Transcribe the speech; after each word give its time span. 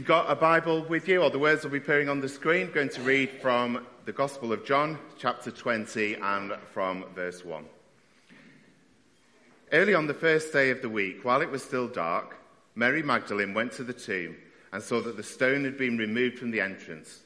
You've 0.00 0.06
got 0.06 0.30
a 0.30 0.34
Bible 0.34 0.82
with 0.84 1.08
you, 1.08 1.20
or 1.20 1.28
the 1.28 1.38
words 1.38 1.62
will 1.62 1.72
be 1.72 1.76
appearing 1.76 2.08
on 2.08 2.22
the 2.22 2.28
screen. 2.30 2.68
I'm 2.68 2.72
going 2.72 2.88
to 2.88 3.02
read 3.02 3.28
from 3.42 3.86
the 4.06 4.14
Gospel 4.14 4.50
of 4.50 4.64
John, 4.64 4.98
chapter 5.18 5.50
20, 5.50 6.14
and 6.14 6.54
from 6.72 7.04
verse 7.14 7.44
1. 7.44 7.66
Early 9.72 9.92
on 9.92 10.06
the 10.06 10.14
first 10.14 10.54
day 10.54 10.70
of 10.70 10.80
the 10.80 10.88
week, 10.88 11.22
while 11.22 11.42
it 11.42 11.50
was 11.50 11.62
still 11.62 11.86
dark, 11.86 12.38
Mary 12.74 13.02
Magdalene 13.02 13.52
went 13.52 13.72
to 13.72 13.84
the 13.84 13.92
tomb 13.92 14.38
and 14.72 14.82
saw 14.82 15.02
that 15.02 15.18
the 15.18 15.22
stone 15.22 15.64
had 15.64 15.76
been 15.76 15.98
removed 15.98 16.38
from 16.38 16.50
the 16.50 16.62
entrance. 16.62 17.20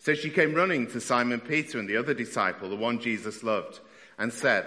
So 0.00 0.12
she 0.12 0.28
came 0.28 0.54
running 0.54 0.88
to 0.88 1.00
Simon 1.00 1.38
Peter 1.38 1.78
and 1.78 1.88
the 1.88 1.98
other 1.98 2.14
disciple, 2.14 2.68
the 2.68 2.74
one 2.74 2.98
Jesus 2.98 3.44
loved, 3.44 3.78
and 4.18 4.32
said, 4.32 4.66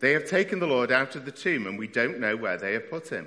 They 0.00 0.12
have 0.12 0.24
taken 0.24 0.60
the 0.60 0.66
Lord 0.66 0.90
out 0.90 1.14
of 1.14 1.26
the 1.26 1.30
tomb, 1.30 1.66
and 1.66 1.78
we 1.78 1.88
don't 1.88 2.20
know 2.20 2.38
where 2.38 2.56
they 2.56 2.72
have 2.72 2.88
put 2.88 3.08
him. 3.08 3.26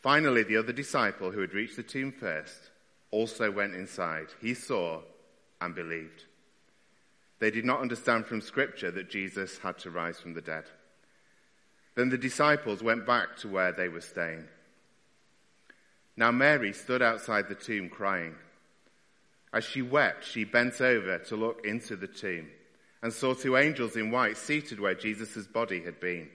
Finally, 0.00 0.42
the 0.44 0.56
other 0.56 0.72
disciple 0.72 1.30
who 1.30 1.40
had 1.40 1.52
reached 1.52 1.76
the 1.76 1.82
tomb 1.82 2.10
first 2.10 2.70
also 3.10 3.50
went 3.50 3.74
inside. 3.74 4.28
He 4.40 4.54
saw 4.54 5.02
and 5.60 5.74
believed. 5.74 6.24
They 7.38 7.50
did 7.50 7.64
not 7.64 7.80
understand 7.80 8.26
from 8.26 8.40
Scripture 8.40 8.90
that 8.92 9.10
Jesus 9.10 9.58
had 9.58 9.78
to 9.78 9.90
rise 9.90 10.18
from 10.18 10.34
the 10.34 10.40
dead. 10.40 10.64
Then 11.94 12.08
the 12.08 12.18
disciples 12.18 12.82
went 12.82 13.06
back 13.06 13.36
to 13.38 13.48
where 13.48 13.72
they 13.72 13.88
were 13.88 14.00
staying. 14.00 14.46
Now 16.16 16.30
Mary 16.30 16.72
stood 16.72 17.02
outside 17.02 17.48
the 17.48 17.54
tomb 17.54 17.88
crying. 17.88 18.34
As 19.52 19.64
she 19.64 19.82
wept, 19.82 20.24
she 20.24 20.44
bent 20.44 20.80
over 20.80 21.18
to 21.18 21.36
look 21.36 21.64
into 21.64 21.96
the 21.96 22.06
tomb 22.06 22.48
and 23.02 23.12
saw 23.12 23.34
two 23.34 23.56
angels 23.56 23.96
in 23.96 24.10
white 24.10 24.36
seated 24.36 24.78
where 24.80 24.94
Jesus' 24.94 25.46
body 25.46 25.82
had 25.82 25.98
been, 25.98 26.28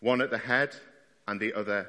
one 0.00 0.20
at 0.20 0.30
the 0.30 0.38
head 0.38 0.74
and 1.28 1.38
the 1.38 1.52
other 1.52 1.88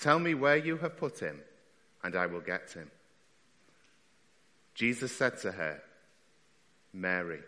Tell 0.00 0.18
me 0.18 0.34
where 0.34 0.56
you 0.56 0.76
have 0.78 0.96
put 0.96 1.18
him, 1.20 1.40
and 2.02 2.14
I 2.14 2.26
will 2.26 2.40
get 2.40 2.70
him. 2.72 2.90
Jesus 4.74 5.10
said 5.10 5.38
to 5.38 5.52
her, 5.52 5.82
Mary. 6.92 7.40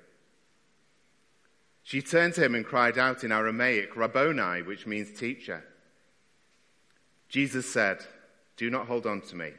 She 1.82 2.02
turned 2.02 2.34
to 2.34 2.44
him 2.44 2.54
and 2.54 2.64
cried 2.64 2.98
out 2.98 3.24
in 3.24 3.32
Aramaic, 3.32 3.96
Rabboni, 3.96 4.62
which 4.62 4.86
means 4.86 5.18
teacher. 5.18 5.64
Jesus 7.28 7.70
said, 7.70 7.98
Do 8.56 8.70
not 8.70 8.86
hold 8.86 9.06
on 9.06 9.20
to 9.22 9.36
me, 9.36 9.52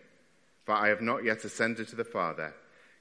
for 0.63 0.73
I 0.73 0.89
have 0.89 1.01
not 1.01 1.23
yet 1.23 1.43
ascended 1.43 1.87
to 1.89 1.95
the 1.95 2.03
Father. 2.03 2.53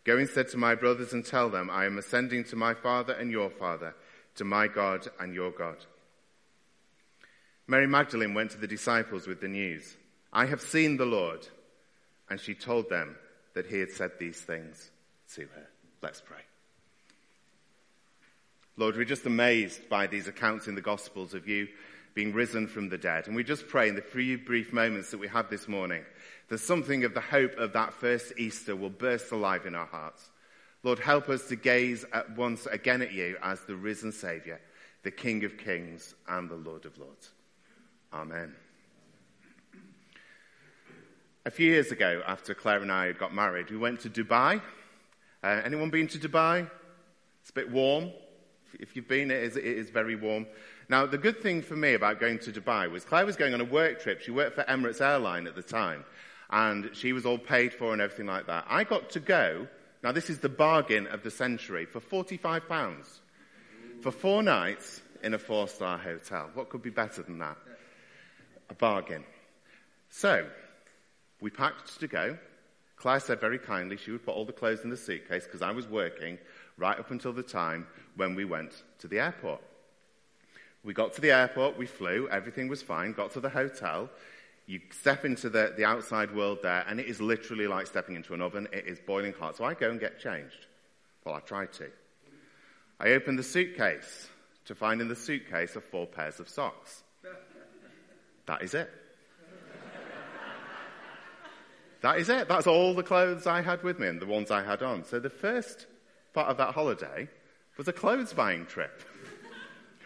Go 0.04 0.16
instead 0.18 0.48
to 0.48 0.56
my 0.56 0.74
brothers 0.74 1.12
and 1.12 1.24
tell 1.24 1.50
them, 1.50 1.68
I 1.70 1.84
am 1.84 1.98
ascending 1.98 2.44
to 2.44 2.56
my 2.56 2.72
Father 2.74 3.12
and 3.14 3.30
your 3.30 3.50
Father, 3.50 3.94
to 4.36 4.44
my 4.44 4.66
God 4.68 5.06
and 5.20 5.34
your 5.34 5.50
God. 5.50 5.76
Mary 7.70 7.86
Magdalene 7.86 8.32
went 8.32 8.50
to 8.52 8.58
the 8.58 8.66
disciples 8.66 9.26
with 9.26 9.40
the 9.40 9.48
news 9.48 9.96
I 10.32 10.46
have 10.46 10.60
seen 10.60 10.96
the 10.96 11.06
Lord. 11.06 11.46
And 12.30 12.38
she 12.38 12.54
told 12.54 12.90
them 12.90 13.16
that 13.54 13.66
he 13.66 13.80
had 13.80 13.90
said 13.90 14.12
these 14.18 14.38
things 14.38 14.90
to 15.34 15.42
her. 15.42 15.66
Let's 16.02 16.20
pray. 16.20 16.40
Lord, 18.76 18.96
we're 18.96 19.04
just 19.04 19.24
amazed 19.24 19.88
by 19.88 20.06
these 20.06 20.28
accounts 20.28 20.68
in 20.68 20.74
the 20.74 20.82
Gospels 20.82 21.32
of 21.32 21.48
you 21.48 21.68
being 22.14 22.34
risen 22.34 22.66
from 22.66 22.90
the 22.90 22.98
dead. 22.98 23.26
And 23.26 23.34
we 23.34 23.44
just 23.44 23.66
pray 23.66 23.88
in 23.88 23.94
the 23.94 24.02
few 24.02 24.36
brief 24.38 24.72
moments 24.72 25.10
that 25.10 25.18
we 25.18 25.28
have 25.28 25.48
this 25.48 25.68
morning 25.68 26.04
that 26.48 26.58
something 26.58 27.04
of 27.04 27.14
the 27.14 27.20
hope 27.20 27.56
of 27.56 27.72
that 27.72 27.94
first 27.94 28.34
Easter 28.36 28.76
will 28.76 28.90
burst 28.90 29.32
alive 29.32 29.64
in 29.64 29.74
our 29.74 29.86
hearts. 29.86 30.30
Lord, 30.82 30.98
help 30.98 31.28
us 31.30 31.48
to 31.48 31.56
gaze 31.56 32.04
at 32.12 32.36
once 32.36 32.66
again 32.66 33.00
at 33.00 33.12
you 33.12 33.36
as 33.42 33.60
the 33.62 33.76
risen 33.76 34.12
Saviour, 34.12 34.60
the 35.02 35.10
King 35.10 35.44
of 35.44 35.56
Kings 35.56 36.14
and 36.28 36.50
the 36.50 36.56
Lord 36.56 36.84
of 36.84 36.98
Lords. 36.98 37.30
Amen. 38.12 38.54
A 41.44 41.50
few 41.50 41.70
years 41.70 41.92
ago, 41.92 42.22
after 42.26 42.54
Claire 42.54 42.82
and 42.82 42.92
I 42.92 43.12
got 43.12 43.34
married, 43.34 43.70
we 43.70 43.76
went 43.76 44.00
to 44.00 44.10
Dubai. 44.10 44.60
Uh, 45.42 45.60
anyone 45.64 45.90
been 45.90 46.08
to 46.08 46.18
Dubai? 46.18 46.70
It's 47.42 47.50
a 47.50 47.52
bit 47.52 47.70
warm. 47.70 48.10
If 48.80 48.96
you've 48.96 49.08
been, 49.08 49.30
it 49.30 49.42
is, 49.42 49.56
it 49.56 49.64
is 49.64 49.90
very 49.90 50.14
warm. 50.14 50.46
Now, 50.88 51.06
the 51.06 51.18
good 51.18 51.42
thing 51.42 51.62
for 51.62 51.76
me 51.76 51.94
about 51.94 52.18
going 52.20 52.38
to 52.40 52.50
Dubai 52.50 52.90
was 52.90 53.04
Claire 53.04 53.26
was 53.26 53.36
going 53.36 53.54
on 53.54 53.60
a 53.60 53.64
work 53.64 54.00
trip. 54.02 54.20
She 54.20 54.30
worked 54.30 54.54
for 54.54 54.64
Emirates 54.64 55.00
Airline 55.00 55.46
at 55.46 55.54
the 55.54 55.62
time, 55.62 56.04
and 56.50 56.90
she 56.94 57.12
was 57.12 57.26
all 57.26 57.38
paid 57.38 57.72
for 57.72 57.92
and 57.92 58.00
everything 58.00 58.26
like 58.26 58.46
that. 58.46 58.66
I 58.68 58.84
got 58.84 59.10
to 59.10 59.20
go, 59.20 59.68
now 60.02 60.12
this 60.12 60.30
is 60.30 60.38
the 60.38 60.48
bargain 60.48 61.06
of 61.08 61.22
the 61.22 61.30
century, 61.30 61.84
for 61.84 62.00
£45 62.00 63.20
for 64.00 64.10
four 64.10 64.42
nights 64.42 65.02
in 65.22 65.34
a 65.34 65.38
four 65.38 65.68
star 65.68 65.98
hotel. 65.98 66.50
What 66.54 66.68
could 66.68 66.82
be 66.82 66.90
better 66.90 67.22
than 67.22 67.38
that? 67.38 67.56
A 68.70 68.74
bargain. 68.74 69.24
So, 70.10 70.46
we 71.40 71.50
packed 71.50 72.00
to 72.00 72.06
go. 72.06 72.38
Claire 72.96 73.20
said 73.20 73.40
very 73.40 73.58
kindly 73.58 73.96
she 73.96 74.10
would 74.10 74.24
put 74.24 74.34
all 74.34 74.44
the 74.44 74.52
clothes 74.52 74.82
in 74.82 74.90
the 74.90 74.96
suitcase 74.96 75.44
because 75.44 75.62
I 75.62 75.70
was 75.70 75.86
working 75.86 76.38
right 76.76 76.98
up 76.98 77.10
until 77.10 77.32
the 77.32 77.42
time 77.42 77.86
when 78.16 78.34
we 78.34 78.44
went 78.44 78.82
to 78.98 79.08
the 79.08 79.20
airport. 79.20 79.60
We 80.84 80.94
got 80.94 81.12
to 81.14 81.20
the 81.20 81.30
airport, 81.30 81.76
we 81.76 81.86
flew, 81.86 82.28
everything 82.30 82.68
was 82.68 82.82
fine, 82.82 83.12
got 83.12 83.32
to 83.32 83.40
the 83.40 83.48
hotel. 83.48 84.10
You 84.66 84.80
step 84.90 85.24
into 85.24 85.48
the, 85.48 85.72
the 85.76 85.84
outside 85.84 86.34
world 86.34 86.58
there, 86.62 86.84
and 86.88 87.00
it 87.00 87.06
is 87.06 87.20
literally 87.20 87.66
like 87.66 87.86
stepping 87.86 88.16
into 88.16 88.34
an 88.34 88.42
oven. 88.42 88.68
It 88.72 88.86
is 88.86 88.98
boiling 88.98 89.32
hot. 89.32 89.56
So 89.56 89.64
I 89.64 89.74
go 89.74 89.90
and 89.90 89.98
get 89.98 90.20
changed. 90.20 90.66
Well, 91.24 91.34
I 91.34 91.40
tried 91.40 91.72
to. 91.74 91.88
I 93.00 93.10
open 93.10 93.36
the 93.36 93.42
suitcase 93.42 94.28
to 94.66 94.74
find 94.74 95.00
in 95.00 95.08
the 95.08 95.16
suitcase 95.16 95.76
are 95.76 95.80
four 95.80 96.06
pairs 96.06 96.40
of 96.40 96.48
socks. 96.48 97.02
That 98.48 98.62
is 98.62 98.72
it. 98.72 98.90
that 102.00 102.18
is 102.18 102.30
it. 102.30 102.48
That's 102.48 102.66
all 102.66 102.94
the 102.94 103.02
clothes 103.02 103.46
I 103.46 103.60
had 103.60 103.82
with 103.82 103.98
me 103.98 104.08
and 104.08 104.18
the 104.18 104.26
ones 104.26 104.50
I 104.50 104.64
had 104.64 104.82
on. 104.82 105.04
So 105.04 105.20
the 105.20 105.28
first 105.28 105.86
part 106.32 106.48
of 106.48 106.56
that 106.56 106.72
holiday 106.72 107.28
was 107.76 107.88
a 107.88 107.92
clothes 107.92 108.32
buying 108.32 108.64
trip. 108.64 109.02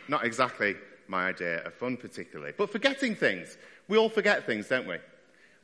Not 0.08 0.24
exactly 0.24 0.74
my 1.06 1.28
idea 1.28 1.62
of 1.62 1.72
fun, 1.74 1.96
particularly. 1.96 2.52
But 2.58 2.70
forgetting 2.70 3.14
things. 3.14 3.56
We 3.86 3.96
all 3.96 4.08
forget 4.08 4.44
things, 4.44 4.66
don't 4.66 4.88
we? 4.88 4.96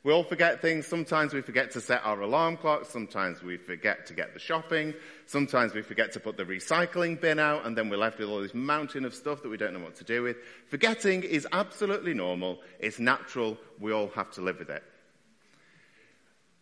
We 0.03 0.13
all 0.13 0.23
forget 0.23 0.61
things. 0.61 0.87
Sometimes 0.87 1.33
we 1.33 1.41
forget 1.41 1.71
to 1.71 1.81
set 1.81 2.01
our 2.05 2.21
alarm 2.21 2.55
clock. 2.55 2.85
Sometimes 2.85 3.43
we 3.43 3.57
forget 3.57 4.05
to 4.07 4.13
get 4.13 4.33
the 4.33 4.39
shopping. 4.39 4.93
Sometimes 5.25 5.73
we 5.73 5.81
forget 5.81 6.13
to 6.13 6.21
put 6.21 6.37
the 6.37 6.45
recycling 6.45 7.19
bin 7.19 7.37
out 7.37 7.65
and 7.65 7.77
then 7.77 7.89
we're 7.89 7.97
left 7.97 8.17
with 8.17 8.29
all 8.29 8.41
this 8.41 8.53
mountain 8.53 9.03
of 9.03 9.13
stuff 9.13 9.43
that 9.43 9.49
we 9.49 9.57
don't 9.57 9.73
know 9.73 9.81
what 9.81 9.95
to 9.95 10.05
do 10.05 10.23
with. 10.23 10.37
Forgetting 10.69 11.23
is 11.23 11.45
absolutely 11.51 12.13
normal. 12.13 12.59
It's 12.79 12.97
natural. 12.97 13.57
We 13.77 13.91
all 13.91 14.07
have 14.15 14.31
to 14.31 14.41
live 14.41 14.59
with 14.59 14.69
it. 14.69 14.83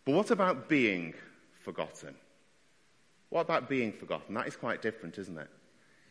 But 0.04 0.14
what 0.14 0.30
about 0.32 0.68
being 0.68 1.14
forgotten? 1.62 2.16
What 3.28 3.42
about 3.42 3.68
being 3.68 3.92
forgotten? 3.92 4.34
That 4.34 4.48
is 4.48 4.56
quite 4.56 4.82
different, 4.82 5.16
isn't 5.16 5.38
it? 5.38 5.50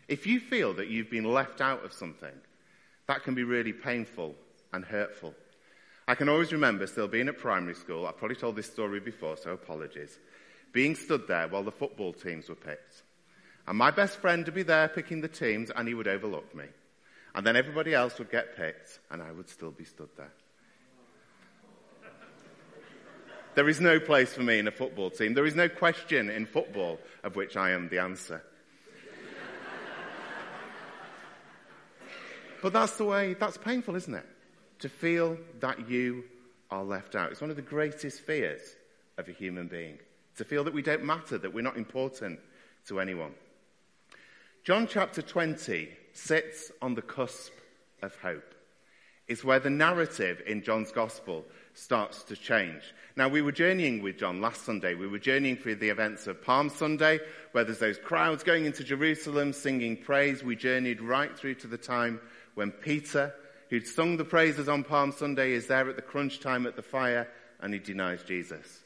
If 0.08 0.26
you 0.26 0.40
feel 0.40 0.74
that 0.76 0.88
you've 0.88 1.10
been 1.10 1.26
left 1.26 1.60
out 1.60 1.84
of 1.84 1.92
something, 1.92 2.32
that 3.08 3.24
can 3.24 3.36
be 3.36 3.44
really 3.44 3.74
painful 3.74 4.36
and 4.72 4.86
hurtful. 4.86 5.34
I 6.08 6.16
can 6.16 6.30
always 6.30 6.54
remember 6.54 6.88
still 6.88 7.10
being 7.10 7.28
at 7.28 7.38
primary 7.38 7.76
school. 7.76 8.08
I've 8.08 8.18
probably 8.18 8.38
told 8.38 8.56
this 8.56 8.72
story 8.72 9.02
before, 9.02 9.36
so 9.36 9.52
apologies. 9.52 10.18
Being 10.72 10.96
stood 10.96 11.28
there 11.28 11.50
while 11.50 11.64
the 11.64 11.72
football 11.72 12.14
teams 12.14 12.48
were 12.48 12.56
picked. 12.56 13.04
And 13.68 13.78
my 13.78 13.92
best 13.92 14.18
friend 14.18 14.46
would 14.46 14.54
be 14.54 14.64
there 14.64 14.88
picking 14.88 15.20
the 15.20 15.28
teams, 15.28 15.70
and 15.70 15.86
he 15.88 15.94
would 15.94 16.08
overlook 16.08 16.56
me. 16.56 16.64
And 17.36 17.46
then 17.46 17.58
everybody 17.58 17.94
else 17.94 18.18
would 18.20 18.32
get 18.32 18.56
picked, 18.56 19.00
and 19.12 19.22
I 19.22 19.34
would 19.34 19.50
still 19.50 19.72
be 19.72 19.84
stood 19.84 20.10
there. 20.16 20.32
There 23.56 23.68
is 23.68 23.82
no 23.82 24.00
place 24.00 24.34
for 24.34 24.44
me 24.44 24.60
in 24.60 24.68
a 24.68 24.72
football 24.72 25.10
team. 25.10 25.34
There 25.34 25.46
is 25.46 25.56
no 25.56 25.68
question 25.68 26.30
in 26.30 26.46
football 26.46 27.00
of 27.24 27.36
which 27.36 27.58
I 27.58 27.72
am 27.72 27.90
the 27.90 28.00
answer. 28.00 28.44
but 32.62 32.72
that's 32.72 32.96
the 32.98 33.04
way, 33.04 33.34
that's 33.34 33.58
painful, 33.58 33.96
isn't 33.96 34.14
it? 34.14 34.26
To 34.80 34.90
feel 34.90 35.38
that 35.60 35.90
you 35.90 36.24
are 36.70 36.84
left 36.84 37.16
out. 37.16 37.32
It's 37.32 37.42
one 37.42 37.50
of 37.50 37.56
the 37.56 37.62
greatest 37.62 38.22
fears 38.22 38.62
of 39.18 39.28
a 39.28 39.32
human 39.32 39.68
being. 39.68 39.98
To 40.38 40.44
feel 40.44 40.64
that 40.66 40.74
we 40.74 40.82
don't 40.82 41.04
matter, 41.04 41.38
that 41.38 41.54
we're 41.54 41.62
not 41.62 41.78
important 41.78 42.40
to 42.88 43.00
anyone. 43.00 43.34
John 44.64 44.88
chapter 44.88 45.22
20 45.22 45.90
sits 46.14 46.72
on 46.82 46.94
the 46.94 47.02
cusp 47.02 47.54
of 48.02 48.16
hope. 48.18 48.54
It's 49.28 49.44
where 49.44 49.60
the 49.60 49.70
narrative 49.70 50.42
in 50.46 50.62
John's 50.62 50.92
gospel 50.92 51.46
starts 51.74 52.24
to 52.24 52.36
change. 52.36 52.82
Now, 53.16 53.28
we 53.28 53.42
were 53.42 53.52
journeying 53.52 54.02
with 54.02 54.18
John 54.18 54.42
last 54.42 54.64
Sunday. 54.64 54.96
We 54.96 55.08
were 55.08 55.20
journeying 55.20 55.58
through 55.58 55.76
the 55.76 55.90
events 55.90 56.28
of 56.28 56.44
Palm 56.44 56.70
Sunday, 56.70 57.20
where 57.52 57.64
there's 57.64 57.80
those 57.80 57.98
crowds 57.98 58.44
going 58.44 58.66
into 58.66 58.84
Jerusalem 58.84 59.54
singing 59.54 59.98
praise. 59.98 60.44
We 60.44 60.56
journeyed 60.56 61.02
right 61.02 61.38
through 61.38 61.56
to 61.56 61.68
the 61.68 61.78
time 61.78 62.22
when 62.56 62.72
Peter, 62.72 63.34
who'd 63.70 63.88
sung 63.88 64.18
the 64.18 64.26
praises 64.26 64.70
on 64.70 64.84
Palm 64.84 65.12
Sunday, 65.12 65.54
is 65.54 65.68
there 65.68 65.90
at 65.90 65.96
the 65.96 66.02
crunch 66.02 66.40
time 66.40 66.66
at 66.66 66.76
the 66.76 66.82
fire 66.82 67.28
and 67.60 67.74
he 67.74 67.80
denies 67.80 68.24
Jesus. 68.24 68.84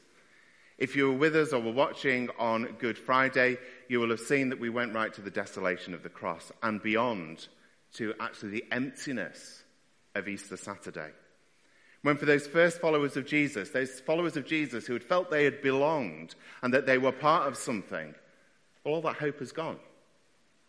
If 0.78 0.96
you 0.96 1.08
were 1.08 1.16
with 1.16 1.36
us 1.36 1.52
or 1.52 1.60
were 1.60 1.72
watching 1.72 2.28
on 2.38 2.76
Good 2.78 2.98
Friday, 2.98 3.58
you 3.88 4.00
will 4.00 4.10
have 4.10 4.20
seen 4.20 4.48
that 4.48 4.58
we 4.58 4.70
went 4.70 4.94
right 4.94 5.12
to 5.14 5.20
the 5.20 5.30
desolation 5.30 5.94
of 5.94 6.02
the 6.02 6.08
cross 6.08 6.50
and 6.62 6.82
beyond 6.82 7.46
to 7.94 8.14
actually 8.18 8.50
the 8.50 8.64
emptiness 8.72 9.62
of 10.14 10.28
Easter 10.28 10.56
Saturday. 10.56 11.10
When 12.02 12.16
for 12.16 12.26
those 12.26 12.48
first 12.48 12.80
followers 12.80 13.16
of 13.16 13.26
Jesus, 13.26 13.70
those 13.70 14.00
followers 14.00 14.36
of 14.36 14.46
Jesus 14.46 14.86
who 14.86 14.92
had 14.94 15.04
felt 15.04 15.30
they 15.30 15.44
had 15.44 15.62
belonged 15.62 16.34
and 16.62 16.74
that 16.74 16.86
they 16.86 16.98
were 16.98 17.12
part 17.12 17.46
of 17.46 17.56
something, 17.56 18.14
all 18.84 19.02
that 19.02 19.16
hope 19.16 19.38
has 19.38 19.52
gone. 19.52 19.78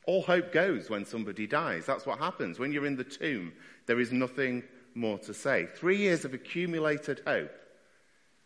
All 0.05 0.21
hope 0.21 0.51
goes 0.51 0.89
when 0.89 1.05
somebody 1.05 1.47
dies. 1.47 1.85
That's 1.85 2.05
what 2.05 2.19
happens. 2.19 2.59
When 2.59 2.71
you're 2.71 2.85
in 2.85 2.97
the 2.97 3.03
tomb, 3.03 3.53
there 3.85 3.99
is 3.99 4.11
nothing 4.11 4.63
more 4.95 5.17
to 5.19 5.33
say. 5.33 5.67
Three 5.75 5.97
years 5.97 6.25
of 6.25 6.33
accumulated 6.33 7.21
hope 7.25 7.51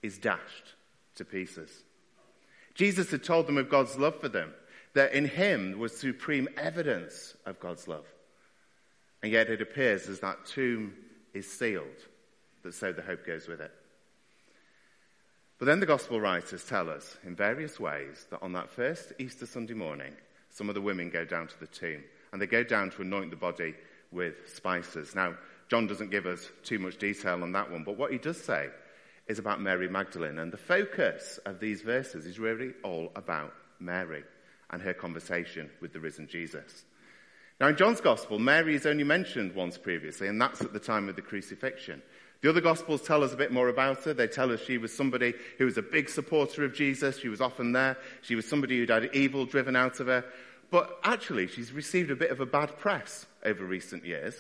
is 0.04 0.18
dashed 0.18 0.75
to 1.15 1.25
pieces. 1.25 1.83
Jesus 2.75 3.09
had 3.09 3.24
told 3.24 3.48
them 3.48 3.57
of 3.57 3.69
God's 3.69 3.98
love 3.98 4.19
for 4.21 4.30
them, 4.30 4.54
that 4.94 5.13
in 5.13 5.25
him 5.25 5.80
was 5.80 5.95
supreme 5.95 6.48
evidence 6.57 7.36
of 7.45 7.60
God's 7.60 7.88
love. 7.88 8.06
And 9.24 9.31
yet 9.31 9.50
it 9.50 9.62
appears 9.62 10.07
as 10.07 10.19
that 10.19 10.45
tomb 10.45 10.94
is 11.33 11.51
sealed, 11.51 11.86
that 12.63 12.74
so 12.74 12.94
the 12.94 13.01
hope 13.01 13.25
goes 13.25 13.48
with 13.48 13.62
it. 13.62 13.71
But 15.57 15.65
then 15.65 15.80
the 15.80 15.88
gospel 15.88 16.21
writers 16.21 16.63
tell 16.63 16.88
us 16.89 17.18
in 17.24 17.36
various 17.36 17.80
ways 17.80 18.27
that 18.30 18.44
on 18.44 18.53
that 18.53 18.69
first 18.69 19.13
Easter 19.18 19.48
Sunday 19.48 19.74
morning, 19.74 20.13
some 20.50 20.70
of 20.70 20.76
the 20.76 20.82
women 20.82 21.10
go 21.10 21.26
down 21.26 21.48
to 21.48 21.60
the 21.60 21.68
tomb 21.68 22.04
and 22.32 22.42
they 22.42 22.48
go 22.48 22.64
down 22.64 22.92
to 22.92 23.02
anoint 23.02 23.30
the 23.30 23.38
body 23.38 23.76
with 24.12 24.36
spices. 24.54 25.16
Now, 25.16 25.36
John 25.70 25.88
doesn't 25.88 26.12
give 26.12 26.26
us 26.26 26.50
too 26.64 26.80
much 26.80 26.98
detail 26.98 27.44
on 27.44 27.52
that 27.52 27.72
one, 27.72 27.84
but 27.84 27.98
what 27.98 28.12
he 28.12 28.18
does 28.18 28.42
say 28.42 28.70
is 29.28 29.40
about 29.40 29.62
Mary 29.62 29.90
Magdalene. 29.90 30.40
And 30.40 30.52
the 30.52 30.58
focus 30.58 31.40
of 31.46 31.60
these 31.60 31.82
verses 31.82 32.26
is 32.26 32.40
really 32.40 32.74
all 32.84 33.12
about 33.16 33.54
Mary 33.80 34.24
and 34.70 34.82
her 34.82 34.94
conversation 34.94 35.70
with 35.82 35.94
the 35.94 36.00
risen 36.00 36.28
Jesus. 36.28 36.86
Now, 37.60 37.68
in 37.68 37.76
John's 37.76 38.02
Gospel, 38.02 38.40
Mary 38.40 38.76
is 38.76 38.86
only 38.86 39.04
mentioned 39.04 39.56
once 39.56 39.78
previously, 39.78 40.28
and 40.28 40.40
that's 40.40 40.62
at 40.62 40.74
the 40.74 40.80
time 40.80 41.10
of 41.10 41.16
the 41.16 41.22
crucifixion. 41.22 42.02
The 42.42 42.50
other 42.50 42.62
Gospels 42.62 43.01
tell 43.01 43.24
us 43.24 43.34
a 43.34 43.38
bit 43.38 43.51
more 43.51 43.69
about 43.69 44.04
her. 44.04 44.13
They 44.13 44.28
tell 44.28 44.51
us 44.51 44.62
she 44.62 44.78
was 44.78 44.94
somebody 44.94 45.34
who 45.57 45.66
was 45.66 45.78
a 45.78 45.81
big 45.81 46.07
supporter 46.07 46.63
of 46.63 46.74
Jesus. 46.74 47.18
She 47.18 47.30
was 47.30 47.42
often 47.42 47.72
there. 47.72 47.98
She 48.22 48.36
was 48.36 48.48
somebody 48.48 48.78
who'd 48.78 48.89
had 48.89 49.10
evil 49.13 49.45
driven 49.45 49.75
out 49.75 50.00
of 50.00 50.07
her. 50.07 50.24
But 50.69 51.00
actually, 51.04 51.48
she's 51.48 51.72
received 51.72 52.12
a 52.12 52.16
bit 52.16 52.30
of 52.30 52.39
a 52.39 52.45
bad 52.45 52.78
press 52.78 53.25
over 53.44 53.66
recent 53.66 54.06
years. 54.06 54.36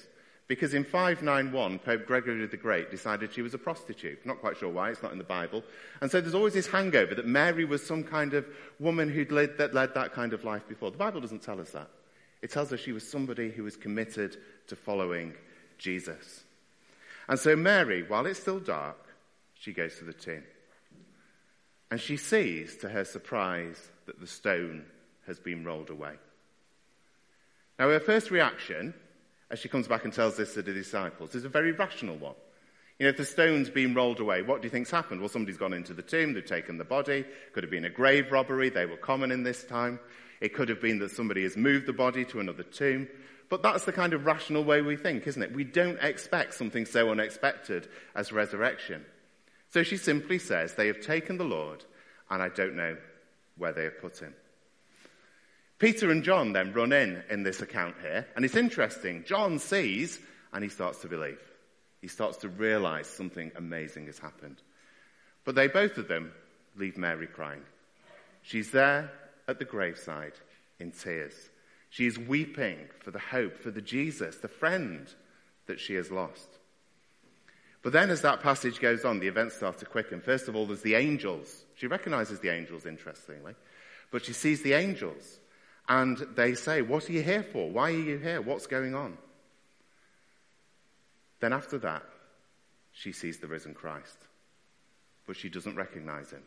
Because 0.47 0.73
in 0.73 0.85
591, 0.85 1.79
Pope 1.79 2.05
Gregory 2.05 2.45
the 2.45 2.55
Great 2.55 2.89
decided 2.89 3.33
she 3.33 3.41
was 3.41 3.53
a 3.53 3.57
prostitute. 3.57 4.25
Not 4.25 4.39
quite 4.39 4.57
sure 4.57 4.69
why, 4.69 4.91
it's 4.91 5.03
not 5.03 5.11
in 5.11 5.17
the 5.17 5.23
Bible. 5.23 5.63
And 5.99 6.09
so 6.09 6.21
there's 6.21 6.35
always 6.35 6.53
this 6.53 6.67
hangover 6.67 7.15
that 7.15 7.27
Mary 7.27 7.65
was 7.65 7.85
some 7.85 8.03
kind 8.03 8.33
of 8.33 8.45
woman 8.79 9.09
who'd 9.09 9.31
led 9.31 9.57
that, 9.57 9.73
led 9.73 9.93
that 9.95 10.13
kind 10.13 10.31
of 10.31 10.45
life 10.45 10.65
before. 10.69 10.91
The 10.91 10.97
Bible 10.97 11.19
doesn't 11.19 11.41
tell 11.41 11.59
us 11.59 11.71
that. 11.71 11.89
It 12.41 12.51
tells 12.51 12.71
us 12.71 12.79
she 12.79 12.93
was 12.93 13.09
somebody 13.09 13.49
who 13.49 13.63
was 13.63 13.75
committed 13.75 14.37
to 14.67 14.75
following 14.75 15.33
Jesus. 15.77 16.43
And 17.27 17.39
so 17.39 17.55
Mary, 17.55 18.03
while 18.03 18.25
it's 18.25 18.39
still 18.39 18.59
dark, 18.59 18.97
she 19.53 19.73
goes 19.73 19.97
to 19.97 20.05
the 20.05 20.13
tomb. 20.13 20.43
And 21.89 21.99
she 21.99 22.17
sees, 22.17 22.77
to 22.77 22.89
her 22.89 23.05
surprise, 23.05 23.79
that 24.05 24.19
the 24.19 24.27
stone 24.27 24.85
has 25.25 25.39
been 25.39 25.63
rolled 25.63 25.89
away. 25.89 26.15
Now, 27.79 27.89
her 27.89 27.99
first 27.99 28.31
reaction 28.31 28.93
as 29.49 29.59
she 29.59 29.69
comes 29.69 29.87
back 29.87 30.03
and 30.03 30.13
tells 30.13 30.35
this 30.35 30.53
to 30.53 30.61
the 30.61 30.73
disciples, 30.73 31.35
is 31.35 31.45
a 31.45 31.49
very 31.49 31.71
rational 31.71 32.17
one. 32.17 32.35
You 32.99 33.05
know, 33.05 33.09
if 33.09 33.17
the 33.17 33.25
stone's 33.25 33.69
been 33.69 33.93
rolled 33.93 34.19
away, 34.19 34.41
what 34.41 34.61
do 34.61 34.65
you 34.65 34.71
think's 34.71 34.91
happened? 34.91 35.21
Well, 35.21 35.29
somebody's 35.29 35.57
gone 35.57 35.73
into 35.73 35.93
the 35.93 36.01
tomb, 36.01 36.33
they've 36.33 36.45
taken 36.45 36.77
the 36.77 36.83
body. 36.83 37.25
Could 37.53 37.63
have 37.63 37.71
been 37.71 37.85
a 37.85 37.89
grave 37.89 38.31
robbery, 38.31 38.69
they 38.69 38.85
were 38.85 38.97
common 38.97 39.31
in 39.31 39.43
this 39.43 39.63
time. 39.63 39.99
It 40.41 40.53
could 40.53 40.69
have 40.69 40.81
been 40.81 40.99
that 40.99 41.11
somebody 41.11 41.43
has 41.43 41.55
moved 41.55 41.85
the 41.85 41.93
body 41.93 42.25
to 42.25 42.39
another 42.39 42.63
tomb. 42.63 43.07
But 43.49 43.63
that's 43.63 43.85
the 43.85 43.93
kind 43.93 44.13
of 44.13 44.25
rational 44.25 44.63
way 44.63 44.81
we 44.81 44.97
think, 44.97 45.25
isn't 45.25 45.41
it? 45.41 45.53
We 45.53 45.63
don't 45.63 45.99
expect 46.01 46.53
something 46.53 46.85
so 46.85 47.11
unexpected 47.11 47.87
as 48.13 48.31
resurrection. 48.31 49.05
So 49.69 49.83
she 49.83 49.97
simply 49.97 50.39
says, 50.39 50.73
They 50.73 50.87
have 50.87 51.01
taken 51.01 51.37
the 51.37 51.45
Lord, 51.45 51.83
and 52.29 52.41
I 52.41 52.49
don't 52.49 52.75
know 52.75 52.97
where 53.57 53.71
they 53.71 53.85
have 53.85 54.01
put 54.01 54.17
him. 54.17 54.33
Peter 55.79 56.09
and 56.09 56.23
John 56.23 56.53
then 56.53 56.73
run 56.73 56.91
in 56.91 57.23
in 57.29 57.43
this 57.43 57.61
account 57.61 57.95
here, 58.01 58.27
and 58.35 58.43
it's 58.43 58.55
interesting. 58.55 59.23
John 59.25 59.59
sees 59.59 60.19
and 60.51 60.63
he 60.63 60.69
starts 60.69 60.99
to 60.99 61.07
believe. 61.07 61.39
He 62.01 62.07
starts 62.07 62.37
to 62.37 62.49
realize 62.49 63.07
something 63.07 63.51
amazing 63.55 64.07
has 64.07 64.19
happened. 64.19 64.61
But 65.45 65.55
they 65.55 65.67
both 65.67 65.97
of 65.97 66.07
them 66.07 66.31
leave 66.75 66.97
Mary 66.97 67.27
crying. 67.27 67.63
She's 68.41 68.71
there 68.71 69.11
at 69.47 69.59
the 69.59 69.65
graveside 69.65 70.33
in 70.79 70.91
tears. 70.91 71.33
She 71.89 72.05
is 72.05 72.19
weeping 72.19 72.77
for 72.99 73.11
the 73.11 73.19
hope, 73.19 73.57
for 73.57 73.71
the 73.71 73.81
Jesus, 73.81 74.37
the 74.37 74.47
friend 74.47 75.07
that 75.67 75.79
she 75.79 75.95
has 75.95 76.11
lost. 76.11 76.47
But 77.83 77.93
then, 77.93 78.09
as 78.09 78.21
that 78.21 78.41
passage 78.41 78.79
goes 78.79 79.05
on, 79.05 79.19
the 79.19 79.27
events 79.27 79.55
start 79.55 79.77
to 79.79 79.85
quicken. 79.85 80.19
First 80.19 80.47
of 80.47 80.55
all, 80.55 80.65
there's 80.65 80.81
the 80.81 80.95
angels. 80.95 81.63
She 81.75 81.87
recognizes 81.87 82.39
the 82.39 82.49
angels, 82.49 82.85
interestingly, 82.85 83.53
but 84.11 84.25
she 84.25 84.33
sees 84.33 84.61
the 84.61 84.73
angels 84.73 85.39
and 85.87 86.17
they 86.35 86.53
say, 86.53 86.81
What 86.81 87.09
are 87.09 87.13
you 87.13 87.23
here 87.23 87.43
for? 87.43 87.69
Why 87.69 87.91
are 87.91 87.97
you 87.97 88.17
here? 88.17 88.41
What's 88.41 88.67
going 88.67 88.95
on? 88.95 89.17
Then 91.39 91.53
after 91.53 91.77
that, 91.79 92.03
she 92.91 93.11
sees 93.11 93.37
the 93.37 93.47
risen 93.47 93.73
Christ, 93.73 94.17
but 95.27 95.37
she 95.37 95.49
doesn't 95.49 95.75
recognize 95.75 96.31
him. 96.31 96.43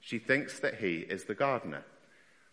She 0.00 0.18
thinks 0.18 0.60
that 0.60 0.76
he 0.76 0.98
is 0.98 1.24
the 1.24 1.34
gardener. 1.34 1.84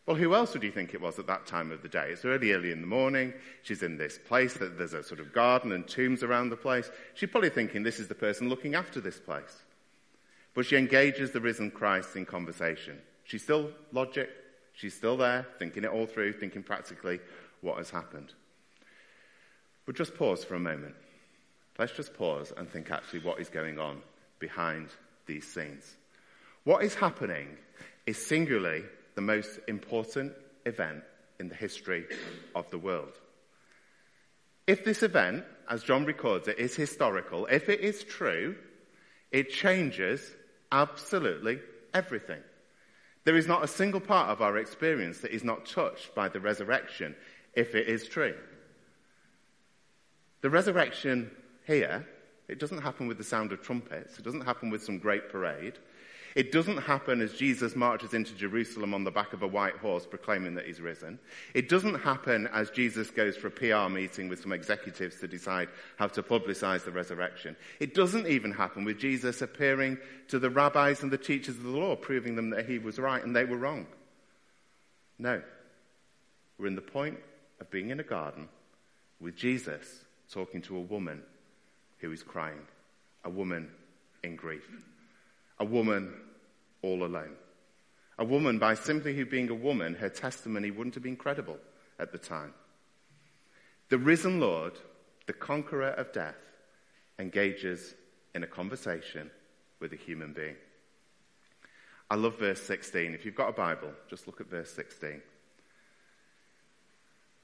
Well, 0.06 0.16
who 0.16 0.34
else 0.34 0.54
would 0.54 0.64
you 0.64 0.72
think 0.72 0.94
it 0.94 1.02
was 1.02 1.20
at 1.20 1.28
that 1.28 1.46
time 1.46 1.72
of 1.72 1.84
the 1.84 1.88
day? 1.88 2.10
It's 2.10 2.26
early, 2.26 2.52
early 2.54 2.72
in 2.72 2.82
the 2.82 2.88
morning. 2.88 3.34
She's 3.62 3.84
in 3.84 3.98
this 3.98 4.18
place 4.18 4.56
that 4.56 4.78
there's 4.78 4.94
a 4.94 5.04
sort 5.04 5.20
of 5.20 5.32
garden 5.32 5.72
and 5.72 5.88
tombs 5.88 6.24
around 6.24 6.50
the 6.50 6.58
place. 6.58 6.90
She's 7.14 7.30
probably 7.30 7.52
thinking 7.52 7.84
this 7.84 8.00
is 8.00 8.08
the 8.08 8.16
person 8.16 8.50
looking 8.50 8.74
after 8.74 9.00
this 9.00 9.20
place. 9.20 9.62
But 10.54 10.66
she 10.66 10.76
engages 10.76 11.32
the 11.32 11.40
risen 11.40 11.72
Christ 11.72 12.16
in 12.16 12.26
conversation. 12.26 13.00
She's 13.24 13.44
still 13.44 13.70
logic, 13.94 14.30
She's 14.74 14.94
still 14.94 15.18
there, 15.18 15.46
thinking 15.60 15.84
it 15.84 15.92
all 15.92 16.06
through, 16.06 16.34
thinking 16.34 16.64
practically 16.64 17.20
what 17.62 17.78
has 17.78 17.90
happened. 17.90 18.34
But 19.86 19.96
just 19.96 20.16
pause 20.16 20.44
for 20.44 20.56
a 20.56 20.60
moment. 20.60 20.96
Let's 21.78 21.94
just 21.94 22.14
pause 22.14 22.54
and 22.56 22.70
think 22.70 22.92
actually 22.92 23.20
what 23.20 23.40
is 23.40 23.50
going 23.50 23.80
on 23.80 24.02
behind 24.40 24.90
these 25.26 25.48
scenes. 25.48 25.96
What 26.64 26.84
is 26.84 26.96
happening 26.96 27.58
is 28.06 28.18
singularly 28.18 28.84
the 29.16 29.22
most 29.22 29.60
important 29.68 30.34
event 30.66 31.04
in 31.40 31.50
the 31.50 31.56
history 31.56 32.06
of 32.56 32.70
the 32.70 32.78
world. 32.78 33.14
If 34.68 34.86
this 34.86 35.04
event, 35.04 35.44
as 35.70 35.84
John 35.84 36.06
records 36.06 36.48
it, 36.48 36.60
is 36.60 36.76
historical, 36.76 37.46
if 37.48 37.68
it 37.68 37.82
is 37.82 38.04
true, 38.04 38.56
it 39.32 39.50
changes 39.50 40.32
absolutely 40.72 41.60
everything. 41.94 42.42
There 43.24 43.38
is 43.38 43.48
not 43.48 43.64
a 43.64 43.68
single 43.68 44.00
part 44.00 44.30
of 44.30 44.42
our 44.42 44.58
experience 44.58 45.20
that 45.20 45.34
is 45.34 45.44
not 45.44 45.66
touched 45.66 46.16
by 46.16 46.30
the 46.30 46.40
resurrection 46.40 47.16
if 47.54 47.76
it 47.76 47.88
is 47.88 48.08
true. 48.08 48.36
The 50.42 50.50
resurrection 50.50 51.32
here, 51.68 52.08
it 52.48 52.60
doesn't 52.60 52.82
happen 52.82 53.08
with 53.08 53.18
the 53.18 53.24
sound 53.24 53.52
of 53.52 53.62
trumpets, 53.62 54.18
it 54.18 54.26
doesn't 54.26 54.46
happen 54.46 54.70
with 54.70 54.84
some 54.84 54.98
great 54.98 55.30
parade. 55.30 55.78
It 56.36 56.52
doesn't 56.52 56.78
happen 56.78 57.22
as 57.22 57.34
Jesus 57.34 57.76
marches 57.76 58.14
into 58.14 58.34
Jerusalem 58.34 58.94
on 58.94 59.04
the 59.04 59.12
back 59.12 59.34
of 59.34 59.44
a 59.44 59.48
white 59.48 59.76
horse 59.76 60.06
proclaiming 60.06 60.56
that 60.56 60.66
he's 60.66 60.80
risen. 60.80 61.20
It 61.54 61.68
doesn't 61.68 61.96
happen 61.96 62.48
as 62.54 62.70
Jesus 62.70 63.12
goes 63.12 63.36
for 63.36 63.48
a 63.48 63.52
PR 63.52 63.90
meeting 63.94 64.30
with 64.30 64.42
some 64.42 64.54
executives 64.54 65.20
to 65.20 65.28
decide 65.28 65.68
how 65.98 66.08
to 66.08 66.24
publicize 66.24 66.86
the 66.86 66.92
resurrection. 66.92 67.56
It 67.80 67.94
doesn't 67.94 68.28
even 68.28 68.52
happen 68.52 68.86
with 68.86 68.98
Jesus 68.98 69.42
appearing 69.42 69.98
to 70.30 70.40
the 70.40 70.50
rabbis 70.50 71.04
and 71.04 71.12
the 71.12 71.18
teachers 71.18 71.58
of 71.58 71.64
the 71.64 71.70
law, 71.70 71.96
proving 71.96 72.36
them 72.36 72.52
that 72.52 72.68
he 72.68 72.80
was 72.80 72.98
right 72.98 73.24
and 73.24 73.36
they 73.36 73.46
were 73.46 73.58
wrong. 73.58 73.86
No. 75.20 75.42
We're 76.58 76.68
in 76.68 76.76
the 76.76 76.82
point 76.82 77.20
of 77.60 77.70
being 77.70 77.90
in 77.90 78.00
a 78.00 78.04
garden 78.04 78.48
with 79.20 79.36
Jesus 79.36 80.06
talking 80.32 80.62
to 80.64 80.78
a 80.78 80.82
woman 80.82 81.24
who 81.98 82.12
is 82.12 82.24
crying, 82.24 82.62
a 83.26 83.30
woman 83.30 83.70
in 84.24 84.36
grief 84.36 84.64
a 85.62 85.64
woman 85.64 86.12
all 86.82 87.06
alone. 87.06 87.36
A 88.18 88.26
woman, 88.26 88.58
by 88.58 88.74
simply 88.74 89.16
who 89.16 89.28
being 89.28 89.50
a 89.52 89.56
woman, 89.56 89.94
her 89.94 90.10
testimony 90.10 90.72
wouldn't 90.72 90.96
have 90.96 91.04
been 91.04 91.16
credible 91.16 91.60
at 92.00 92.12
the 92.12 92.18
time. 92.18 92.54
The 93.90 94.00
risen 94.00 94.40
Lord, 94.40 94.74
the 95.28 95.34
conqueror 95.34 95.92
of 95.92 96.12
death, 96.14 96.36
engages 97.20 97.94
in 98.34 98.42
a 98.42 98.48
conversation 98.48 99.30
with 99.80 99.94
a 99.94 99.98
human 99.98 100.34
being. 100.34 100.56
I 102.10 102.16
love 102.16 102.40
verse 102.40 102.62
16. 102.64 103.14
If 103.14 103.24
you've 103.24 103.36
got 103.36 103.50
a 103.50 103.54
Bible, 103.54 103.92
just 104.10 104.26
look 104.26 104.42
at 104.42 104.50
verse 104.50 104.72
16. 104.72 105.22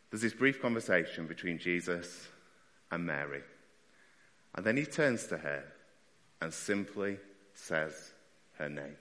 There's 0.09 0.23
this 0.23 0.33
brief 0.33 0.59
conversation 0.59 1.27
between 1.27 1.59
Jesus 1.59 2.27
and 2.91 3.05
Mary. 3.05 3.43
And 4.55 4.65
then 4.65 4.75
he 4.75 4.85
turns 4.85 5.27
to 5.27 5.37
her 5.37 5.63
and 6.41 6.51
simply 6.51 7.19
says 7.57 8.13
her 8.57 8.69
name. 8.69 8.95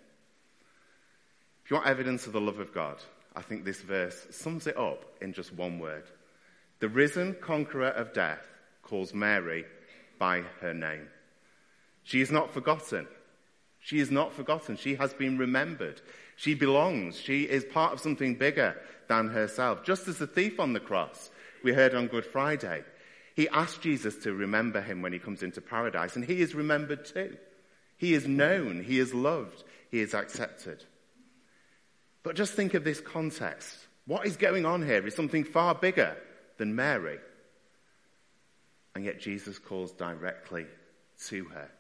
If 1.65 1.71
you 1.71 1.77
want 1.77 1.89
evidence 1.89 2.27
of 2.27 2.33
the 2.33 2.41
love 2.41 2.59
of 2.59 2.73
God, 2.73 2.97
I 3.35 3.43
think 3.43 3.65
this 3.65 3.81
verse 3.81 4.27
sums 4.31 4.67
it 4.67 4.77
up 4.77 5.05
in 5.21 5.33
just 5.33 5.53
one 5.53 5.79
word. 5.79 6.05
The 6.81 6.89
risen 6.89 7.37
conqueror 7.41 7.89
of 7.89 8.13
death 8.13 8.47
calls 8.83 9.13
Mary 9.13 9.65
by 10.19 10.43
her 10.61 10.73
name. 10.73 11.09
She 12.03 12.21
is 12.21 12.31
not 12.31 12.53
forgotten. 12.53 13.07
She 13.81 13.99
is 13.99 14.11
not 14.11 14.33
forgotten. 14.33 14.77
She 14.77 14.95
has 14.95 15.13
been 15.13 15.39
remembered. 15.39 16.01
She 16.37 16.55
belongs. 16.55 17.19
She 17.19 17.43
is 17.43 17.65
part 17.65 17.93
of 17.93 18.01
something 18.01 18.37
bigger 18.37 18.77
than 19.09 19.29
herself. 19.29 19.85
Just 19.85 20.09
as 20.09 20.19
the 20.19 20.27
thief 20.27 20.59
on 20.59 20.73
the 20.73 20.81
cross 20.81 21.31
we 21.63 21.73
heard 21.73 21.95
on 21.95 22.07
Good 22.07 22.27
Friday, 22.27 22.85
he 23.35 23.49
asked 23.49 23.83
Jesus 23.83 24.17
to 24.19 24.33
remember 24.33 24.81
him 24.81 25.03
when 25.03 25.13
he 25.13 25.19
comes 25.19 25.43
into 25.43 25.61
paradise, 25.61 26.17
and 26.17 26.25
he 26.25 26.41
is 26.41 26.55
remembered 26.55 27.05
too. 27.05 27.37
He 27.97 28.15
is 28.15 28.26
known, 28.26 28.83
he 28.83 28.99
is 28.99 29.15
loved, 29.15 29.65
he 29.91 30.00
is 30.00 30.15
accepted. 30.15 30.85
But 32.23 32.37
just 32.37 32.55
think 32.55 32.75
of 32.75 32.85
this 32.85 33.00
context. 33.00 33.76
What 34.07 34.26
is 34.26 34.37
going 34.37 34.67
on 34.67 34.85
here 34.85 35.07
is 35.07 35.15
something 35.15 35.45
far 35.45 35.75
bigger 35.75 36.17
than 36.59 36.75
Mary. 36.75 37.19
And 38.95 39.05
yet 39.05 39.21
Jesus 39.21 39.59
calls 39.59 39.93
directly 39.93 40.67
to 41.26 41.45
her 41.47 41.71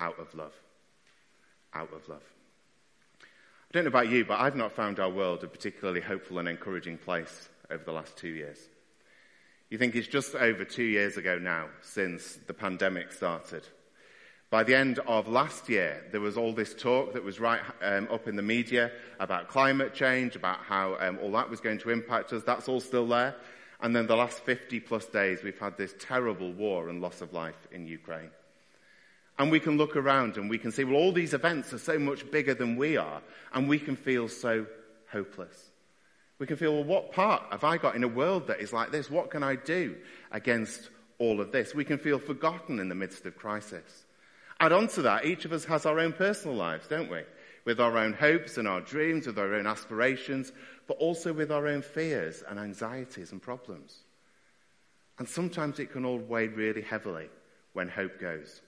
out 0.00 0.18
of 0.18 0.34
love. 0.34 0.54
Out 1.74 1.92
of 1.92 2.08
love. 2.08 2.22
I 3.22 3.72
don't 3.72 3.84
know 3.84 3.88
about 3.88 4.08
you, 4.08 4.24
but 4.24 4.40
I've 4.40 4.56
not 4.56 4.72
found 4.72 5.00
our 5.00 5.10
world 5.10 5.44
a 5.44 5.48
particularly 5.48 6.00
hopeful 6.00 6.38
and 6.38 6.48
encouraging 6.48 6.98
place 6.98 7.48
over 7.70 7.82
the 7.84 7.92
last 7.92 8.16
two 8.16 8.28
years. 8.28 8.58
You 9.70 9.78
think 9.78 9.94
it's 9.96 10.06
just 10.06 10.34
over 10.34 10.64
two 10.64 10.84
years 10.84 11.16
ago 11.16 11.38
now 11.38 11.68
since 11.82 12.38
the 12.46 12.54
pandemic 12.54 13.12
started. 13.12 13.66
By 14.56 14.62
the 14.62 14.74
end 14.74 15.00
of 15.00 15.28
last 15.28 15.68
year, 15.68 16.02
there 16.12 16.20
was 16.22 16.38
all 16.38 16.54
this 16.54 16.72
talk 16.72 17.12
that 17.12 17.22
was 17.22 17.38
right 17.38 17.60
um, 17.82 18.08
up 18.10 18.26
in 18.26 18.36
the 18.36 18.42
media 18.42 18.90
about 19.20 19.48
climate 19.48 19.92
change, 19.92 20.34
about 20.34 20.60
how 20.60 20.96
um, 20.98 21.18
all 21.22 21.30
that 21.32 21.50
was 21.50 21.60
going 21.60 21.76
to 21.80 21.90
impact 21.90 22.32
us. 22.32 22.42
That's 22.42 22.66
all 22.66 22.80
still 22.80 23.06
there. 23.06 23.36
And 23.82 23.94
then 23.94 24.06
the 24.06 24.16
last 24.16 24.40
50 24.44 24.80
plus 24.80 25.04
days, 25.08 25.42
we've 25.42 25.58
had 25.58 25.76
this 25.76 25.94
terrible 25.98 26.54
war 26.54 26.88
and 26.88 27.02
loss 27.02 27.20
of 27.20 27.34
life 27.34 27.68
in 27.70 27.86
Ukraine. 27.86 28.30
And 29.38 29.50
we 29.50 29.60
can 29.60 29.76
look 29.76 29.94
around 29.94 30.38
and 30.38 30.48
we 30.48 30.56
can 30.56 30.72
see, 30.72 30.84
well, 30.84 30.96
all 30.96 31.12
these 31.12 31.34
events 31.34 31.74
are 31.74 31.78
so 31.78 31.98
much 31.98 32.30
bigger 32.30 32.54
than 32.54 32.76
we 32.76 32.96
are, 32.96 33.20
and 33.52 33.68
we 33.68 33.78
can 33.78 33.94
feel 33.94 34.26
so 34.26 34.64
hopeless. 35.12 35.70
We 36.38 36.46
can 36.46 36.56
feel, 36.56 36.72
well, 36.72 36.84
what 36.84 37.12
part 37.12 37.42
have 37.50 37.64
I 37.64 37.76
got 37.76 37.94
in 37.94 38.04
a 38.04 38.08
world 38.08 38.46
that 38.46 38.60
is 38.60 38.72
like 38.72 38.90
this? 38.90 39.10
What 39.10 39.30
can 39.30 39.42
I 39.42 39.56
do 39.56 39.96
against 40.32 40.88
all 41.18 41.42
of 41.42 41.52
this? 41.52 41.74
We 41.74 41.84
can 41.84 41.98
feel 41.98 42.18
forgotten 42.18 42.80
in 42.80 42.88
the 42.88 42.94
midst 42.94 43.26
of 43.26 43.36
crisis. 43.36 44.05
Add 44.58 44.72
on 44.72 44.88
to 44.88 45.02
that, 45.02 45.26
each 45.26 45.44
of 45.44 45.52
us 45.52 45.64
has 45.66 45.84
our 45.84 45.98
own 45.98 46.12
personal 46.12 46.56
lives, 46.56 46.88
don't 46.88 47.10
we? 47.10 47.20
With 47.64 47.80
our 47.80 47.98
own 47.98 48.12
hopes 48.14 48.56
and 48.58 48.66
our 48.66 48.80
dreams, 48.80 49.26
with 49.26 49.38
our 49.38 49.54
own 49.54 49.66
aspirations, 49.66 50.52
but 50.86 50.96
also 50.98 51.32
with 51.32 51.52
our 51.52 51.66
own 51.66 51.82
fears 51.82 52.42
and 52.48 52.58
anxieties 52.58 53.32
and 53.32 53.42
problems. 53.42 53.98
And 55.18 55.28
sometimes 55.28 55.78
it 55.78 55.92
can 55.92 56.04
all 56.04 56.18
weigh 56.18 56.48
really 56.48 56.82
heavily 56.82 57.28
when 57.72 57.88
hope 57.88 58.20
goes. 58.20 58.60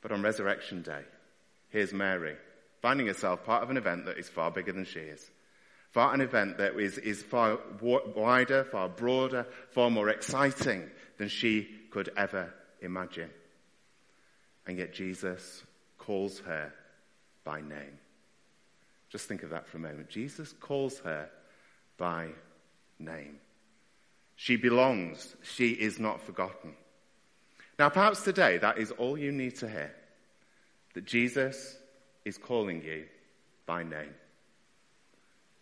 But 0.00 0.12
on 0.12 0.22
Resurrection 0.22 0.82
Day, 0.82 1.02
here's 1.70 1.92
Mary, 1.92 2.36
finding 2.80 3.06
herself 3.06 3.44
part 3.44 3.62
of 3.62 3.70
an 3.70 3.76
event 3.76 4.06
that 4.06 4.18
is 4.18 4.28
far 4.28 4.50
bigger 4.50 4.72
than 4.72 4.84
she 4.84 5.00
is. 5.00 5.30
Far 5.92 6.12
an 6.12 6.20
event 6.20 6.58
that 6.58 6.78
is, 6.78 6.98
is 6.98 7.22
far 7.22 7.58
wider, 7.80 8.64
far 8.64 8.88
broader, 8.88 9.46
far 9.70 9.90
more 9.90 10.08
exciting 10.08 10.90
than 11.18 11.28
she 11.28 11.68
could 11.90 12.10
ever 12.16 12.52
imagine. 12.80 13.30
And 14.66 14.78
yet 14.78 14.92
Jesus 14.92 15.62
calls 15.98 16.40
her 16.40 16.72
by 17.44 17.60
name. 17.60 17.98
Just 19.10 19.26
think 19.26 19.42
of 19.42 19.50
that 19.50 19.66
for 19.66 19.76
a 19.76 19.80
moment. 19.80 20.08
Jesus 20.08 20.54
calls 20.60 20.98
her 21.00 21.28
by 21.98 22.28
name. 22.98 23.38
She 24.36 24.56
belongs. 24.56 25.36
She 25.42 25.70
is 25.70 25.98
not 25.98 26.20
forgotten. 26.20 26.74
Now, 27.78 27.88
perhaps 27.88 28.22
today 28.22 28.58
that 28.58 28.78
is 28.78 28.90
all 28.92 29.18
you 29.18 29.32
need 29.32 29.56
to 29.56 29.68
hear 29.68 29.92
that 30.94 31.04
Jesus 31.04 31.76
is 32.24 32.38
calling 32.38 32.82
you 32.82 33.04
by 33.66 33.82
name. 33.82 34.14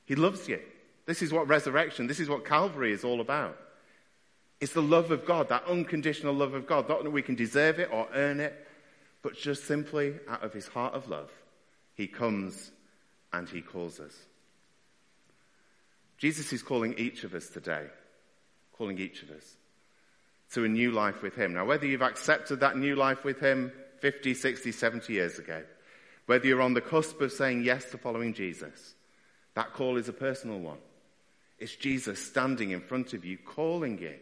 He 0.05 0.15
loves 0.15 0.49
you. 0.49 0.61
This 1.07 1.23
is 1.23 1.33
what 1.33 1.49
resurrection, 1.49 2.07
this 2.07 2.21
is 2.21 2.29
what 2.29 2.45
Calvary 2.45 2.93
is 2.93 3.05
all 3.05 3.21
about. 3.21 3.57
It's 4.61 4.73
the 4.75 4.83
love 4.83 5.11
of 5.11 5.25
God, 5.25 5.49
that 5.49 5.65
unconditional 5.67 6.35
love 6.35 6.55
of 6.55 6.67
God. 6.67 6.89
Not 6.89 7.03
that 7.05 7.11
we 7.11 7.23
can 7.23 7.35
deserve 7.35 7.79
it 7.81 7.89
or 7.91 8.07
earn 8.15 8.41
it, 8.41 8.67
but 9.23 9.37
just 9.37 9.65
simply 9.65 10.15
out 10.29 10.43
of 10.43 10.53
his 10.53 10.67
heart 10.69 10.95
of 10.95 11.09
love, 11.09 11.31
he 11.95 12.07
comes 12.07 12.71
and 13.33 13.49
he 13.49 13.61
calls 13.61 14.01
us. 14.01 14.15
Jesus 16.19 16.53
is 16.53 16.63
calling 16.63 16.95
each 16.99 17.25
of 17.25 17.35
us 17.35 17.49
today, 17.49 17.87
calling 18.77 18.99
each 18.99 19.23
of 19.23 19.31
us 19.31 19.57
to 20.53 20.65
a 20.65 20.69
new 20.69 20.91
life 20.91 21.23
with 21.23 21.35
him. 21.35 21.55
Now, 21.55 21.65
whether 21.65 21.87
you've 21.87 22.03
accepted 22.03 22.61
that 22.61 22.77
new 22.77 22.97
life 22.97 23.25
with 23.25 23.41
him 23.41 23.73
50, 24.01 24.35
60, 24.35 24.73
70 24.73 25.13
years 25.13 25.39
ago, 25.39 25.63
whether 26.27 26.47
you're 26.47 26.63
on 26.63 26.75
the 26.75 26.81
cusp 26.81 27.21
of 27.21 27.33
saying 27.33 27.65
yes 27.65 27.91
to 27.91 27.99
following 27.99 28.35
Jesus, 28.35 28.95
that 29.55 29.73
call 29.73 29.97
is 29.97 30.09
a 30.09 30.13
personal 30.13 30.59
one. 30.59 30.79
It's 31.59 31.77
Jesus 31.77 32.25
standing 32.25 32.71
in 32.71 32.81
front 32.81 33.13
of 33.13 33.25
you, 33.25 33.37
calling 33.37 33.99
you, 33.99 34.15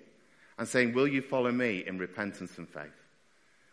and 0.58 0.66
saying, 0.66 0.92
Will 0.92 1.06
you 1.06 1.22
follow 1.22 1.52
me 1.52 1.84
in 1.86 1.98
repentance 1.98 2.58
and 2.58 2.68
faith? 2.68 2.97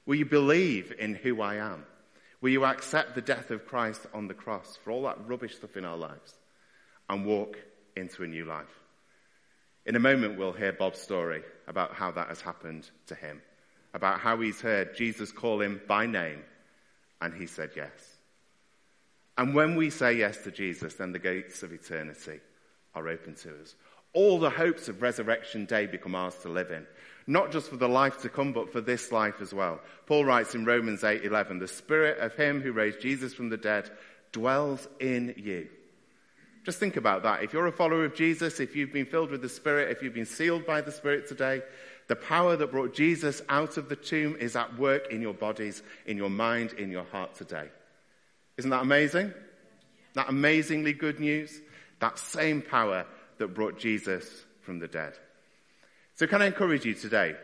Will 0.05 0.15
you 0.15 0.25
believe 0.25 0.93
in 0.97 1.15
who 1.15 1.41
I 1.41 1.55
am? 1.55 1.85
Will 2.41 2.51
you 2.51 2.65
accept 2.65 3.15
the 3.15 3.21
death 3.21 3.50
of 3.50 3.65
Christ 3.65 4.05
on 4.13 4.27
the 4.27 4.33
cross 4.33 4.77
for 4.83 4.91
all 4.91 5.03
that 5.03 5.27
rubbish 5.27 5.55
stuff 5.55 5.77
in 5.77 5.85
our 5.85 5.97
lives 5.97 6.35
and 7.09 7.25
walk 7.25 7.57
into 7.95 8.24
a 8.24 8.27
new 8.27 8.45
life? 8.45 8.79
In 9.85 9.95
a 9.95 10.00
moment, 10.00 10.38
we'll 10.38 10.53
hear 10.53 10.74
Bob's 10.74 11.00
story 11.00 11.43
about 11.67 11.93
how 11.93 12.12
that 12.12 12.27
has 12.27 12.41
happened 12.41 12.89
to 13.07 13.15
him, 13.15 13.41
about 13.93 14.19
how 14.19 14.39
he's 14.39 14.62
heard 14.62 14.95
Jesus 14.95 15.31
call 15.31 15.62
him 15.62 15.81
by 15.88 16.05
name 16.05 16.43
and 17.21 17.33
he 17.33 17.47
said 17.47 17.71
yes. 17.75 18.17
And 19.38 19.53
when 19.53 19.75
we 19.75 19.89
say 19.89 20.13
yes 20.13 20.38
to 20.43 20.51
Jesus, 20.51 20.95
then 20.95 21.12
the 21.12 21.19
gates 21.19 21.63
of 21.63 21.74
eternity 21.74 22.39
are 22.93 23.07
open 23.07 23.35
to 23.35 23.50
us. 23.62 23.75
All 24.13 24.39
the 24.39 24.50
hopes 24.50 24.88
of 24.88 25.01
resurrection 25.01 25.65
day 25.65 25.88
become 25.88 26.15
ours 26.15 26.35
to 26.43 26.50
live 26.50 26.71
in 26.71 26.85
not 27.27 27.51
just 27.51 27.70
for 27.70 27.77
the 27.77 27.89
life 27.89 28.22
to 28.22 28.29
come, 28.29 28.53
but 28.53 28.72
for 28.72 28.82
this 28.82 29.12
life 29.12 29.41
as 29.41 29.53
well. 29.53 29.82
Paul 30.05 30.25
writes 30.25 30.55
in 30.55 30.65
Romans 30.65 31.03
8:11, 31.03 31.60
"The 31.60 31.67
spirit 31.67 32.20
of 32.20 32.36
him 32.36 32.62
who 32.62 32.72
raised 32.72 33.01
Jesus 33.01 33.34
from 33.34 33.50
the 33.50 33.58
dead 33.58 33.89
dwells 34.32 34.88
in 35.00 35.34
you." 35.38 35.67
Just 36.63 36.79
think 36.79 36.98
about 36.98 37.24
that. 37.24 37.44
If 37.44 37.53
you're 37.53 37.67
a 37.67 37.72
follower 37.72 38.05
of 38.05 38.15
Jesus, 38.15 38.60
if 38.60 38.75
you've 38.75 38.91
been 38.91 39.05
filled 39.05 39.29
with 39.29 39.44
the 39.44 39.50
Spirit, 39.50 39.91
if 39.91 40.01
you've 40.01 40.15
been 40.15 40.25
sealed 40.25 40.65
by 40.65 40.82
the 40.82 40.91
Spirit 40.91 41.27
today, 41.27 41.62
the 42.08 42.15
power 42.15 42.55
that 42.55 42.72
brought 42.72 42.94
Jesus 42.94 43.44
out 43.50 43.77
of 43.77 43.88
the 43.88 43.96
tomb 43.96 44.36
is 44.39 44.55
at 44.55 44.75
work 44.77 45.12
in 45.12 45.22
your 45.22 45.34
bodies, 45.34 45.84
in 46.08 46.17
your 46.17 46.29
mind, 46.29 46.74
in 46.74 46.89
your 46.89 47.03
heart 47.03 47.36
today. 47.36 47.70
Isn't 48.58 48.72
that 48.72 48.82
amazing? 48.82 49.32
That 50.13 50.29
amazingly 50.29 50.94
good 50.94 51.20
news? 51.20 51.62
That 52.00 52.17
same 52.17 52.63
power 52.63 53.05
that 53.38 53.50
brought 53.50 53.77
Jesus 53.77 54.46
from 54.62 54.79
the 54.79 54.88
dead. 54.88 55.20
So, 56.15 56.27
can 56.27 56.41
I 56.41 56.48
encourage 56.48 56.86
you 56.86 56.93
today, 56.93 57.36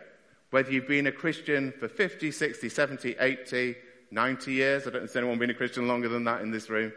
whether 0.50 0.72
you've 0.72 0.88
been 0.88 1.08
a 1.08 1.12
Christian 1.12 1.74
for 1.80 1.88
50, 1.88 2.32
60, 2.32 2.70
70, 2.70 3.16
80, 3.20 3.76
90 4.12 4.52
years. 4.52 4.84
I 4.84 4.92
don't 4.92 5.02
know 5.02 5.06
if 5.06 5.16
anyone 5.16 5.40
been 5.40 5.50
a 5.50 5.56
Christian 5.56 5.88
longer 5.88 6.10
than 6.10 6.26
that 6.26 6.42
in 6.42 6.52
this 6.52 6.70
room. 6.70 6.92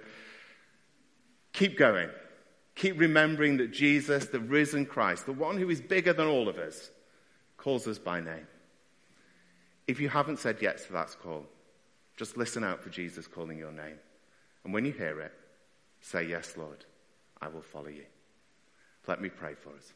Keep 1.53 1.79
going. 1.79 2.11
Keep 2.75 2.99
remembering 2.99 3.59
that 3.59 3.73
Jesus, 3.73 4.27
the 4.27 4.41
risen 4.41 4.85
Christ, 4.85 5.27
the 5.27 5.33
one 5.33 5.57
who 5.57 5.71
is 5.71 5.81
bigger 5.81 6.13
than 6.13 6.27
all 6.27 6.49
of 6.49 6.59
us, 6.59 6.91
calls 7.57 7.87
us 7.87 7.99
by 7.99 8.21
name. 8.21 8.49
If 9.87 10.01
you 10.01 10.09
haven't 10.09 10.41
said 10.41 10.59
yes 10.61 10.87
to 10.87 10.93
that 10.95 11.17
call, 11.23 11.47
just 12.17 12.37
listen 12.37 12.65
out 12.65 12.83
for 12.83 12.91
Jesus 12.91 13.29
calling 13.29 13.59
your 13.59 13.71
name. 13.71 13.99
And 14.65 14.75
when 14.75 14.85
you 14.85 14.93
hear 14.93 15.21
it, 15.21 15.33
say, 16.01 16.27
Yes, 16.27 16.57
Lord, 16.57 16.85
I 17.41 17.49
will 17.49 17.63
follow 17.63 17.89
you. 17.89 18.05
Let 19.07 19.21
me 19.21 19.29
pray 19.29 19.55
for 19.55 19.71
us. 19.71 19.93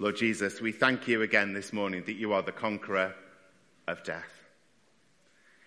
Lord 0.00 0.16
Jesus, 0.16 0.62
we 0.62 0.72
thank 0.72 1.08
you 1.08 1.20
again 1.20 1.52
this 1.52 1.74
morning 1.74 2.04
that 2.06 2.14
you 2.14 2.32
are 2.32 2.40
the 2.40 2.52
conqueror 2.52 3.14
of 3.86 4.02
death. 4.02 4.32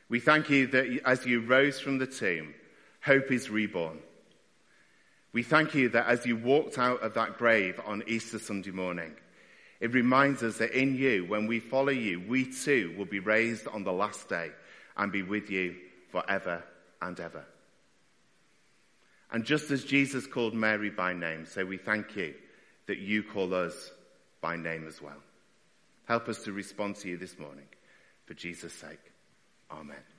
We 0.10 0.20
thank 0.20 0.50
you 0.50 0.66
that 0.68 1.02
as 1.06 1.24
you 1.24 1.42
rose 1.42 1.80
from 1.80 2.00
the 2.00 2.08
tomb, 2.08 2.56
hope 3.00 3.32
is 3.32 3.52
reborn. 3.52 4.00
We 5.34 5.44
thank 5.44 5.76
you 5.76 5.88
that 5.90 6.08
as 6.08 6.26
you 6.26 6.36
walked 6.36 6.80
out 6.80 7.04
of 7.04 7.14
that 7.14 7.38
grave 7.38 7.80
on 7.86 8.02
Easter 8.08 8.40
Sunday 8.40 8.72
morning, 8.72 9.14
it 9.80 9.94
reminds 9.94 10.42
us 10.42 10.58
that 10.58 10.72
in 10.72 10.96
you, 10.96 11.26
when 11.26 11.46
we 11.46 11.60
follow 11.60 11.92
you, 11.92 12.20
we 12.28 12.52
too 12.52 12.96
will 12.98 13.06
be 13.06 13.20
raised 13.20 13.68
on 13.68 13.84
the 13.84 13.94
last 13.94 14.30
day 14.30 14.50
and 14.98 15.12
be 15.12 15.22
with 15.22 15.52
you 15.52 15.76
forever 16.10 16.64
and 17.04 17.20
ever. 17.20 17.46
And 19.32 19.46
just 19.46 19.70
as 19.70 19.84
Jesus 19.84 20.26
called 20.26 20.56
Mary 20.56 20.90
by 20.90 21.14
name, 21.14 21.46
so 21.46 21.64
we 21.64 21.78
thank 21.78 22.16
you 22.16 22.34
that 22.88 22.98
you 22.98 23.22
call 23.22 23.54
us 23.54 23.92
by 24.44 24.58
name 24.58 24.86
as 24.88 25.02
well. 25.02 25.24
Help 26.06 26.28
us 26.28 26.44
to 26.44 26.52
respond 26.52 26.98
to 26.98 27.08
you 27.08 27.18
this 27.18 27.40
morning. 27.40 27.66
For 28.26 28.34
Jesus' 28.34 28.74
sake. 28.74 29.00
Amen. 29.72 30.13